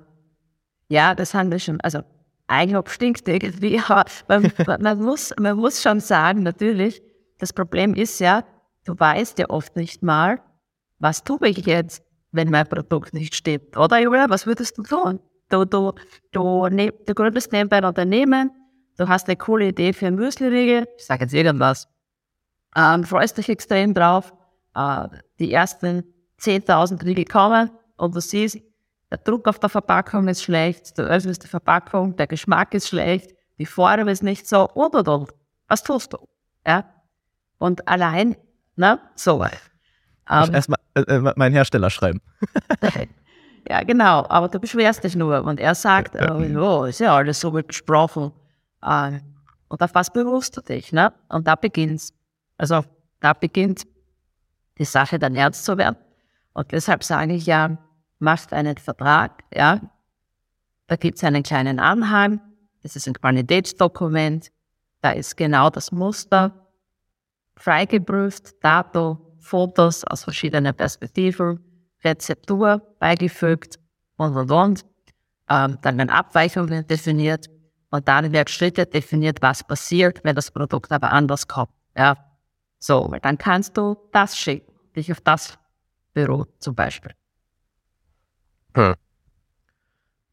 [0.89, 1.80] ja, das haben wir schon.
[1.82, 2.02] Also
[2.48, 3.82] Eigenlob stinkt irgendwie,
[4.28, 7.02] man, man, muss, man muss schon sagen, natürlich,
[7.38, 8.43] das Problem ist ja,
[8.86, 10.41] du weißt ja oft nicht mal,
[11.00, 13.78] was tue ich jetzt, wenn mein Produkt nicht stimmt.
[13.78, 15.20] Oder Julia, was würdest du tun?
[15.50, 15.94] Du, du,
[16.32, 18.52] du, ne, du gründest nebenbei ein Unternehmen,
[18.98, 21.88] du hast eine coole Idee für Müsli-Riegel, ich sage jetzt irgendwas,
[22.76, 24.34] ähm, freust dich extrem drauf,
[24.76, 25.08] äh,
[25.40, 26.04] die ersten
[26.42, 28.60] 10.000 Riegel kommen und du siehst,
[29.10, 33.32] der Druck auf der Verpackung ist schlecht, du öffnest die Verpackung, der Geschmack ist schlecht,
[33.58, 35.32] die Form ist nicht so und und und.
[35.70, 36.18] Was tust du?
[36.66, 36.84] Ja?
[37.58, 38.36] Und allein,
[38.76, 39.44] ne, so.
[40.30, 42.22] Ähm, Erstmal äh, äh, meinen Hersteller schreiben.
[43.70, 47.52] Ja, genau, aber du beschwerst dich nur und er sagt, oh, ist ja alles so
[47.52, 48.32] gut besprochen.
[48.82, 49.20] Äh,
[49.68, 50.94] und auf was berufst du dich?
[50.94, 51.12] Ne?
[51.30, 52.14] Und da beginnt's.
[52.58, 52.84] Also
[53.20, 53.84] da beginnt
[54.78, 55.98] die Sache dann ernst zu werden.
[56.54, 57.78] Und deshalb sage ich ja,
[58.20, 59.80] machst einen Vertrag, ja,
[60.88, 62.40] da gibt es einen kleinen Anhang,
[62.82, 64.52] das ist ein Qualitätsdokument,
[65.02, 66.68] da ist genau das Muster
[67.58, 71.60] freigeprüft, Datum, Fotos aus verschiedenen Perspektiven,
[72.04, 73.80] Rezeptur beigefügt
[74.18, 74.86] und und und.
[75.50, 77.48] Ähm, dann werden Abweichungen definiert
[77.90, 81.72] und dann wird Schritte definiert, was passiert, wenn das Produkt aber anders kommt.
[81.96, 82.18] Ja,
[82.80, 85.58] so, weil dann kannst du das schicken, dich auf das
[86.14, 87.12] Büro zum Beispiel.
[88.76, 88.96] Hm.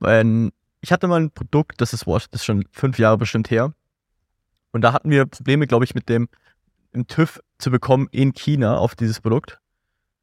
[0.01, 3.73] Wenn, ich hatte mal ein Produkt, das ist, das ist schon fünf Jahre bestimmt her.
[4.73, 6.29] Und da hatten wir Probleme, glaube ich, mit dem
[6.93, 9.59] im TÜV zu bekommen in China auf dieses Produkt.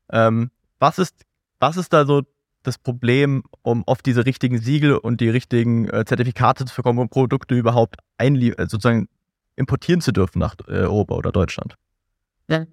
[0.09, 1.25] Ähm, was ist,
[1.61, 2.23] was ist da so
[2.63, 7.09] das Problem, um auf diese richtigen Siegel und die richtigen äh, Zertifikate zu bekommen, um
[7.09, 9.07] Produkte überhaupt einlie äh, sozusagen
[9.55, 11.75] importieren zu dürfen nach äh, Europa oder Deutschland?
[12.49, 12.65] Ja.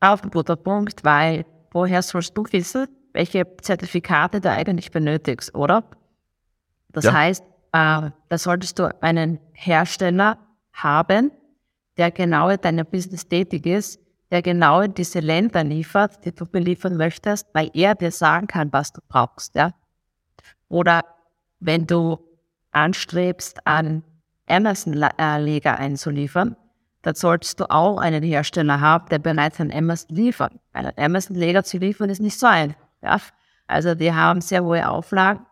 [0.00, 5.84] Auch ein guter Punkt, weil woher sollst du wissen, welche Zertifikate du eigentlich benötigst, oder?
[6.92, 7.12] Das ja.
[7.12, 10.38] heißt, äh, da solltest du einen Hersteller
[10.72, 11.32] haben,
[11.96, 16.46] der genau in deinem Business tätig ist, der genau in diese Länder liefert, die du
[16.46, 19.54] beliefern möchtest, weil er dir sagen kann, was du brauchst.
[19.54, 19.72] Ja?
[20.68, 21.02] Oder
[21.60, 22.18] wenn du
[22.72, 24.04] anstrebst, an
[24.46, 26.56] Amazon-Leger einzuliefern,
[27.02, 30.52] dann solltest du auch einen Hersteller haben, der bereits an Amazon liefert.
[30.72, 32.76] Einen Amazon-Leger zu liefern ist nicht so einfach.
[33.02, 33.18] Ja?
[33.66, 35.46] Also die haben sehr hohe Auflagen,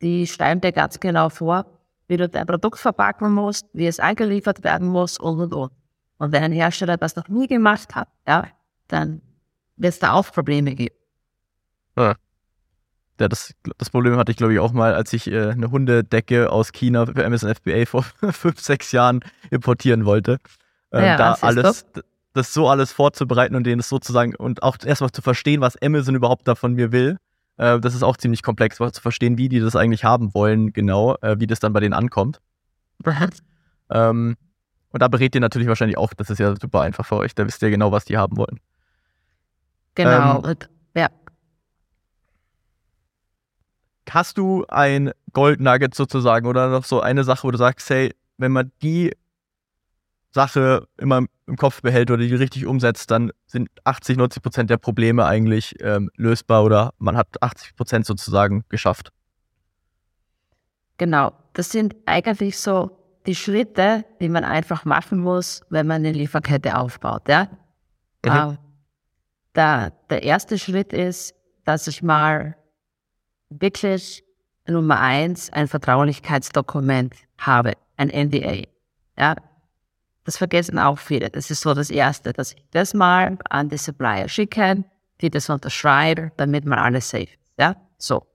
[0.00, 1.66] die schreiben dir ganz genau vor,
[2.08, 5.72] wie du dein Produkt verpacken musst, wie es eingeliefert werden muss und und und.
[6.18, 8.46] Und wenn ein Hersteller das noch nie gemacht hat, ja,
[8.88, 9.22] dann
[9.76, 10.94] wird es da auch Probleme geben.
[11.96, 12.14] Ja.
[13.20, 16.52] Ja, das, das Problem hatte ich, glaube ich, auch mal, als ich äh, eine Hundedecke
[16.52, 20.38] aus China für Amazon FBA vor fünf, sechs Jahren importieren wollte.
[20.92, 21.84] Ähm, ja, da alles,
[22.32, 26.14] das so alles vorzubereiten und denen es sozusagen und auch erstmal zu verstehen, was Amazon
[26.14, 27.18] überhaupt da von mir will.
[27.56, 31.16] Äh, das ist auch ziemlich komplex, zu verstehen, wie die das eigentlich haben wollen, genau,
[31.20, 32.40] äh, wie das dann bei denen ankommt.
[33.90, 34.36] ähm,
[34.90, 37.46] und da berät ihr natürlich wahrscheinlich auch, das ist ja super einfach für euch, da
[37.46, 38.60] wisst ihr genau, was die haben wollen.
[39.94, 40.56] Genau, ähm,
[40.94, 41.08] ja.
[44.08, 48.14] Hast du ein Gold Nugget sozusagen oder noch so eine Sache, wo du sagst, hey,
[48.38, 49.12] wenn man die
[50.30, 54.76] Sache immer im Kopf behält oder die richtig umsetzt, dann sind 80, 90 Prozent der
[54.76, 59.12] Probleme eigentlich ähm, lösbar oder man hat 80 Prozent sozusagen geschafft.
[60.98, 62.97] Genau, das sind eigentlich so
[63.28, 67.28] die Schritte, die man einfach machen muss, wenn man eine Lieferkette aufbaut.
[67.28, 67.44] Ja?
[68.24, 68.32] Mhm.
[68.32, 68.58] Ähm,
[69.54, 72.56] der, der erste Schritt ist, dass ich mal
[73.50, 74.24] wirklich
[74.66, 78.62] Nummer eins ein Vertraulichkeitsdokument habe, ein NDA.
[79.18, 79.36] Ja?
[80.24, 81.28] Das vergessen auch viele.
[81.28, 84.84] Das ist so das Erste, dass ich das mal an die Supplier schicke,
[85.20, 87.58] die das unterschreiben, damit man alles safe ist.
[87.58, 87.76] Ja?
[87.98, 88.26] So.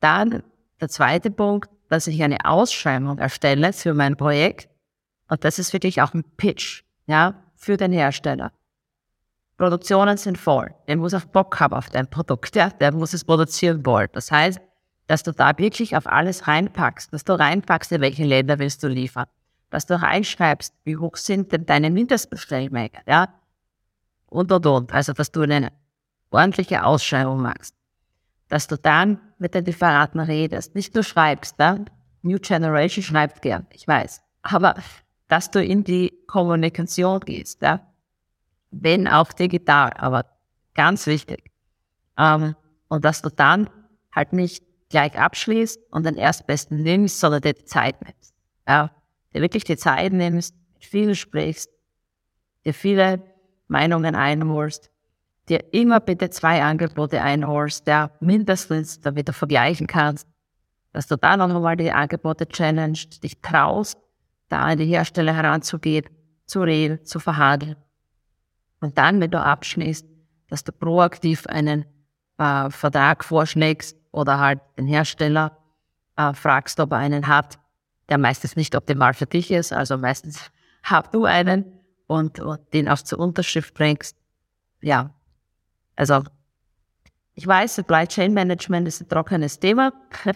[0.00, 0.42] Dann
[0.80, 4.68] der zweite Punkt, dass ich eine Ausschreibung erstelle für mein Projekt.
[5.28, 8.52] Und das ist wirklich auch ein Pitch, ja, für den Hersteller.
[9.56, 10.74] Produktionen sind voll.
[10.86, 12.70] Der muss auch Bock haben auf dein Produkt, ja.
[12.70, 14.08] Der muss es produzieren wollen.
[14.12, 14.60] Das heißt,
[15.06, 18.88] dass du da wirklich auf alles reinpackst, dass du reinpackst, in welche Länder willst du
[18.88, 19.26] liefern,
[19.70, 23.28] dass du reinschreibst, wie hoch sind denn deine Mindestbestellmengen, ja.
[24.26, 24.92] Und, und, und.
[24.92, 25.72] Also, dass du eine
[26.30, 27.76] ordentliche Ausschreibung machst
[28.48, 31.84] dass du dann mit den Lieferanten redest, nicht nur schreibst, ne?
[32.22, 34.74] New Generation schreibt gern, ich weiß, aber
[35.28, 37.86] dass du in die Kommunikation gehst, ja?
[38.70, 40.26] wenn auch digital, aber
[40.74, 41.50] ganz wichtig.
[42.18, 42.54] Ähm,
[42.88, 43.68] und dass du dann
[44.14, 48.34] halt nicht gleich abschließt und den Erstbesten nimmst, sondern dir die Zeit nimmst.
[48.66, 48.90] Ja?
[49.34, 51.70] Dir wirklich die Zeit nimmst, mit vielen sprichst,
[52.64, 53.22] dir viele
[53.68, 54.90] Meinungen einholst
[55.48, 60.26] dir immer bitte zwei Angebote einholst, der mindestens, damit du vergleichen kannst,
[60.92, 63.98] dass du da noch einmal die Angebote challenged, dich traust,
[64.48, 66.06] da an die Hersteller heranzugehen,
[66.46, 67.76] zu reden, zu verhandeln.
[68.80, 70.06] Und dann, wenn du abschließt,
[70.48, 71.84] dass du proaktiv einen
[72.38, 75.58] äh, Vertrag vorschlägst oder halt den Hersteller
[76.16, 77.58] äh, fragst, ob er einen hat,
[78.08, 80.50] der meistens nicht optimal für dich ist, also meistens
[80.82, 81.64] hab du einen
[82.06, 84.16] und, und den auch zur Unterschrift bringst.
[84.80, 85.10] Ja,
[85.96, 86.22] also
[87.34, 89.92] ich weiß, Supply Chain Management ist ein trockenes Thema,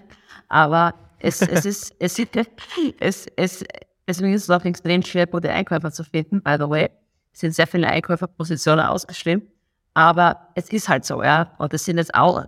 [0.49, 2.19] aber es, es ist, es,
[3.01, 3.65] es, es,
[4.07, 6.91] deswegen ist es auch extrem schwer, gute Einkäufer zu finden, by the way.
[7.33, 9.47] Es sind sehr viele Einkäuferpositionen ausgeschrieben,
[9.95, 11.55] aber es ist halt so, ja.
[11.59, 12.45] Und das sind jetzt auch,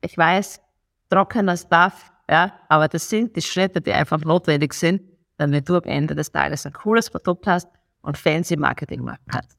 [0.00, 0.60] ich weiß,
[1.08, 5.02] trockener Stuff, ja, aber das sind die Schritte, die einfach notwendig sind,
[5.38, 7.68] damit du am Ende des Tages ein cooles Produkt hast
[8.02, 9.57] und fancy Marketing machen kannst.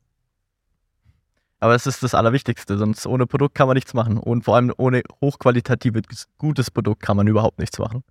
[1.60, 4.17] Aber es ist das Allerwichtigste, sonst ohne Produkt kann man nichts machen.
[4.17, 8.04] Und vor allem ohne hochqualitatives, gutes Produkt kann man überhaupt nichts machen.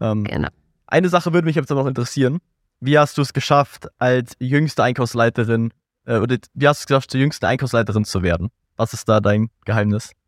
[0.00, 0.48] Ähm, genau.
[0.86, 2.38] Eine Sache würde mich jetzt noch interessieren.
[2.80, 5.72] Wie hast du es geschafft, als jüngste Einkaufsleiterin
[6.06, 8.50] äh, oder wie hast du es geschafft, zur jüngsten Einkaufsleiterin zu werden?
[8.76, 10.12] Was ist da dein Geheimnis?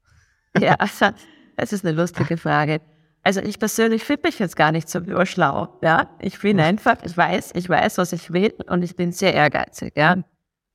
[0.59, 1.11] Ja, also,
[1.57, 2.81] das ist eine lustige Frage.
[3.23, 5.79] Also ich persönlich finde mich jetzt gar nicht so überschlau.
[5.81, 9.33] Ja, ich bin einfach, ich weiß, ich weiß, was ich will und ich bin sehr
[9.33, 9.93] ehrgeizig.
[9.97, 10.17] Ja,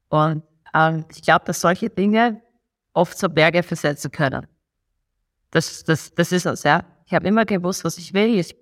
[0.08, 0.44] und
[0.76, 2.42] ähm, ich glaube, dass solche Dinge
[2.94, 4.46] oft so Berge versetzen können.
[5.52, 6.84] Das, das, das ist es, ja.
[7.06, 8.40] Ich habe immer gewusst, was ich will.
[8.40, 8.56] Ich,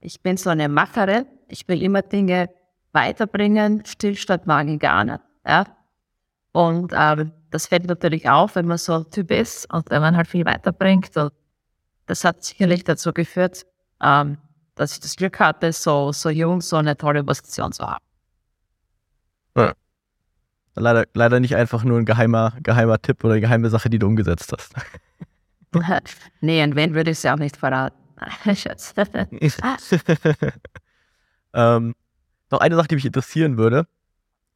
[0.00, 1.26] ich bin so eine Macherin.
[1.48, 2.50] Ich will immer Dinge
[2.92, 3.84] weiterbringen.
[3.84, 5.20] Stillstand mag ich gar nicht.
[5.46, 5.66] Ja.
[6.52, 10.16] Und ähm, das fällt natürlich auf, wenn man so ein Typ ist und wenn man
[10.16, 11.16] halt viel weiterbringt.
[11.16, 11.32] Und
[12.06, 13.64] das hat sicherlich dazu geführt,
[14.02, 14.38] ähm,
[14.74, 18.04] dass ich das Glück hatte, so, so jung so eine tolle Position zu haben.
[19.56, 19.72] Ja.
[20.74, 24.06] Leider, leider nicht einfach nur ein geheimer, geheimer Tipp oder eine geheime Sache, die du
[24.06, 24.74] umgesetzt hast.
[26.40, 27.96] nee, und wenn würde ich es ja auch nicht verraten.
[28.54, 28.94] Schatz.
[31.54, 31.94] ähm,
[32.50, 33.86] noch eine Sache, die mich interessieren würde,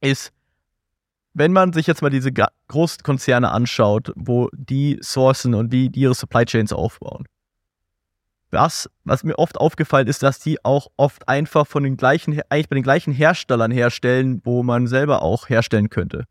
[0.00, 0.33] ist,
[1.35, 2.33] wenn man sich jetzt mal diese
[2.68, 7.26] großen Konzerne anschaut, wo die sourcen und wie die ihre Supply Chains aufbauen.
[8.56, 12.70] Was, was mir oft aufgefallen ist, dass die auch oft einfach von den gleichen, eigentlich
[12.70, 16.24] bei den gleichen Herstellern herstellen, wo man selber auch herstellen könnte.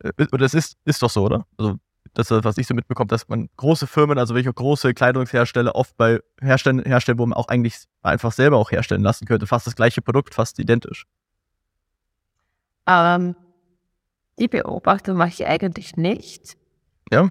[0.00, 1.46] Äh, oder das ist, ist doch so, oder?
[1.56, 1.76] Also,
[2.12, 5.96] das ist, was ich so mitbekomme, dass man große Firmen, also welche große Kleidungshersteller oft
[5.96, 9.46] bei Herstellen herstellen, wo man auch eigentlich einfach selber auch herstellen lassen könnte.
[9.46, 11.06] Fast das gleiche Produkt, fast identisch.
[12.86, 13.36] Ähm,
[14.38, 16.58] die Beobachtung mache ich eigentlich nicht.
[17.10, 17.30] Ja.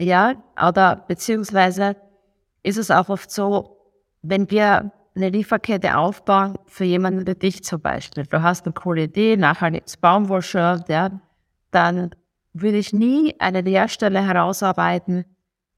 [0.00, 1.94] Ja, oder beziehungsweise
[2.62, 3.76] ist es auch oft so,
[4.22, 9.04] wenn wir eine Lieferkette aufbauen, für jemanden wie dich zum Beispiel, du hast eine coole
[9.04, 11.20] Idee, nachher das Baumwollshirt, ja,
[11.70, 12.10] dann
[12.52, 15.24] würde ich nie einen Hersteller herausarbeiten,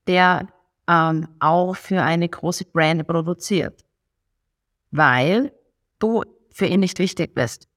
[0.06, 0.48] der
[0.88, 3.84] ähm, auch für eine große Brand produziert.
[4.90, 5.52] Weil
[5.98, 7.68] du für ihn nicht wichtig bist.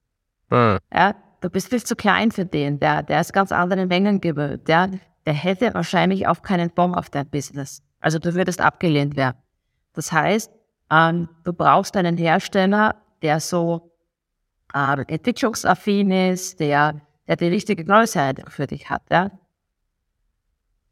[0.50, 0.80] Hm.
[0.94, 4.68] Ja, du bist viel zu klein für den, der, der ist ganz andere Mengen gewöhnt,
[4.68, 4.92] der,
[5.26, 7.82] der hätte wahrscheinlich auch keinen Bomb auf dein Business.
[8.06, 9.38] Also du würdest abgelehnt werden.
[9.94, 10.52] Das heißt,
[10.92, 13.98] ähm, du brauchst einen Hersteller, der so
[14.76, 19.02] äh, entwicklungsaffin ist, der, der die richtige Größe für dich hat.
[19.10, 19.32] Ja?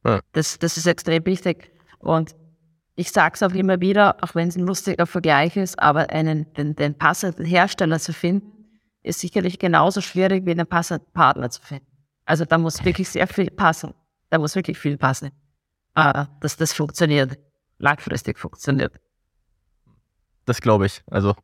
[0.04, 0.22] ja.
[0.32, 1.72] Das, das ist extrem wichtig.
[2.00, 2.36] Und
[2.96, 6.52] ich sage es auch immer wieder, auch wenn es ein lustiger Vergleich ist, aber einen,
[6.56, 8.72] den, den passenden Hersteller zu finden,
[9.04, 11.86] ist sicherlich genauso schwierig wie einen passenden Partner zu finden.
[12.26, 13.94] Also da muss wirklich sehr viel passen.
[14.32, 15.30] Da muss wirklich viel passen,
[15.96, 17.38] äh, dass das funktioniert,
[17.80, 18.94] langfristig funktioniert.
[20.46, 21.02] Das glaube ich.
[21.08, 21.36] Also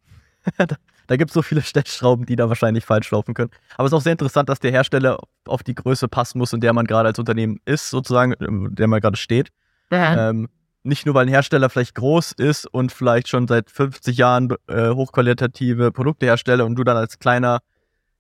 [1.07, 3.51] da gibt es so viele Stellschrauben, die da wahrscheinlich falsch laufen können.
[3.75, 6.61] Aber es ist auch sehr interessant, dass der Hersteller auf die Größe passen muss, in
[6.61, 9.49] der man gerade als Unternehmen ist, sozusagen, in der man gerade steht.
[9.91, 10.29] Ja.
[10.29, 10.49] Ähm,
[10.83, 14.89] nicht nur, weil ein Hersteller vielleicht groß ist und vielleicht schon seit 50 Jahren äh,
[14.91, 17.59] hochqualitative Produkte herstelle und du dann als kleiner,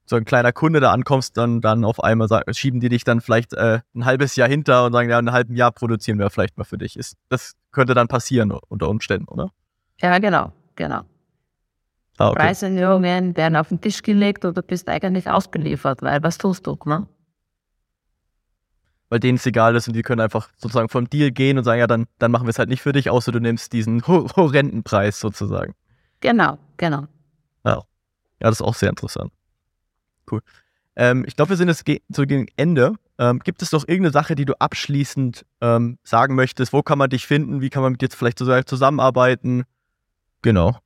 [0.09, 3.21] so ein kleiner Kunde da ankommst, dann, dann auf einmal sagen, schieben die dich dann
[3.21, 6.29] vielleicht äh, ein halbes Jahr hinter und sagen, ja, in einem halben Jahr produzieren wir
[6.31, 6.97] vielleicht mal für dich.
[6.97, 9.51] Ist, das könnte dann passieren unter Umständen, oder?
[10.01, 11.01] Ja, genau, genau.
[12.17, 12.39] Ah, okay.
[12.39, 17.07] Preiserhöhungen werden auf den Tisch gelegt oder bist eigentlich ausgeliefert, weil was tust du, ne?
[19.09, 21.79] weil denen es egal ist und die können einfach sozusagen vom Deal gehen und sagen,
[21.79, 24.83] ja, dann, dann machen wir es halt nicht für dich, außer du nimmst diesen horrenden
[24.83, 25.75] Preis sozusagen.
[26.19, 27.07] Genau, genau.
[27.63, 27.83] Ja, ja
[28.39, 29.31] das ist auch sehr interessant.
[30.29, 30.41] Cool.
[30.95, 32.93] Ähm, ich glaube, wir sind jetzt ge so gegen Ende.
[33.17, 36.73] Ähm, gibt es noch irgendeine Sache, die du abschließend ähm, sagen möchtest?
[36.73, 37.61] Wo kann man dich finden?
[37.61, 39.63] Wie kann man mit dir vielleicht zusammenarbeiten?
[40.41, 40.77] Genau.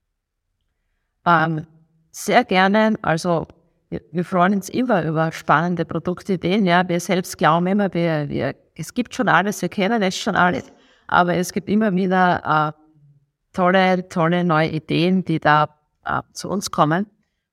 [1.25, 1.65] Ähm,
[2.12, 2.95] sehr gerne.
[3.01, 3.47] Also
[3.89, 6.65] wir, wir freuen uns immer über spannende Produktideen.
[6.65, 10.36] Ja, wir selbst glauben immer, wir, wir, es gibt schon alles, wir kennen es schon
[10.36, 10.71] alles,
[11.08, 15.69] aber es gibt immer wieder äh, tolle, tolle neue Ideen, die da
[16.06, 17.08] äh, zu uns kommen.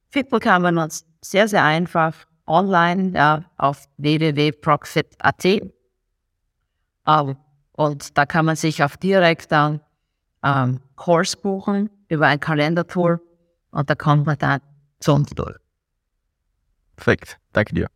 [0.09, 2.15] Finden kann man uns sehr, sehr einfach
[2.47, 5.45] online ja, auf www.procfit.at.
[7.07, 7.37] Ähm,
[7.73, 9.81] und da kann man sich auch direkt dann
[10.43, 13.21] ähm, Kurs buchen über ein Kalendertool
[13.71, 14.61] und da kommt man dann
[14.99, 15.57] zu uns durch.
[16.97, 17.39] Perfekt.
[17.53, 17.87] Danke dir.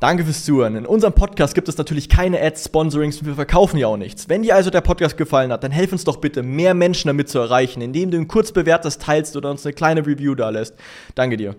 [0.00, 0.74] Danke fürs Zuhören.
[0.74, 4.28] In unserem Podcast gibt es natürlich keine Ads, Sponsorings und wir verkaufen ja auch nichts.
[4.28, 7.28] Wenn dir also der Podcast gefallen hat, dann helf uns doch bitte, mehr Menschen damit
[7.28, 10.74] zu erreichen, indem du ihn kurz bewertest, teilst oder uns eine kleine Review da lässt.
[11.14, 11.54] Danke dir.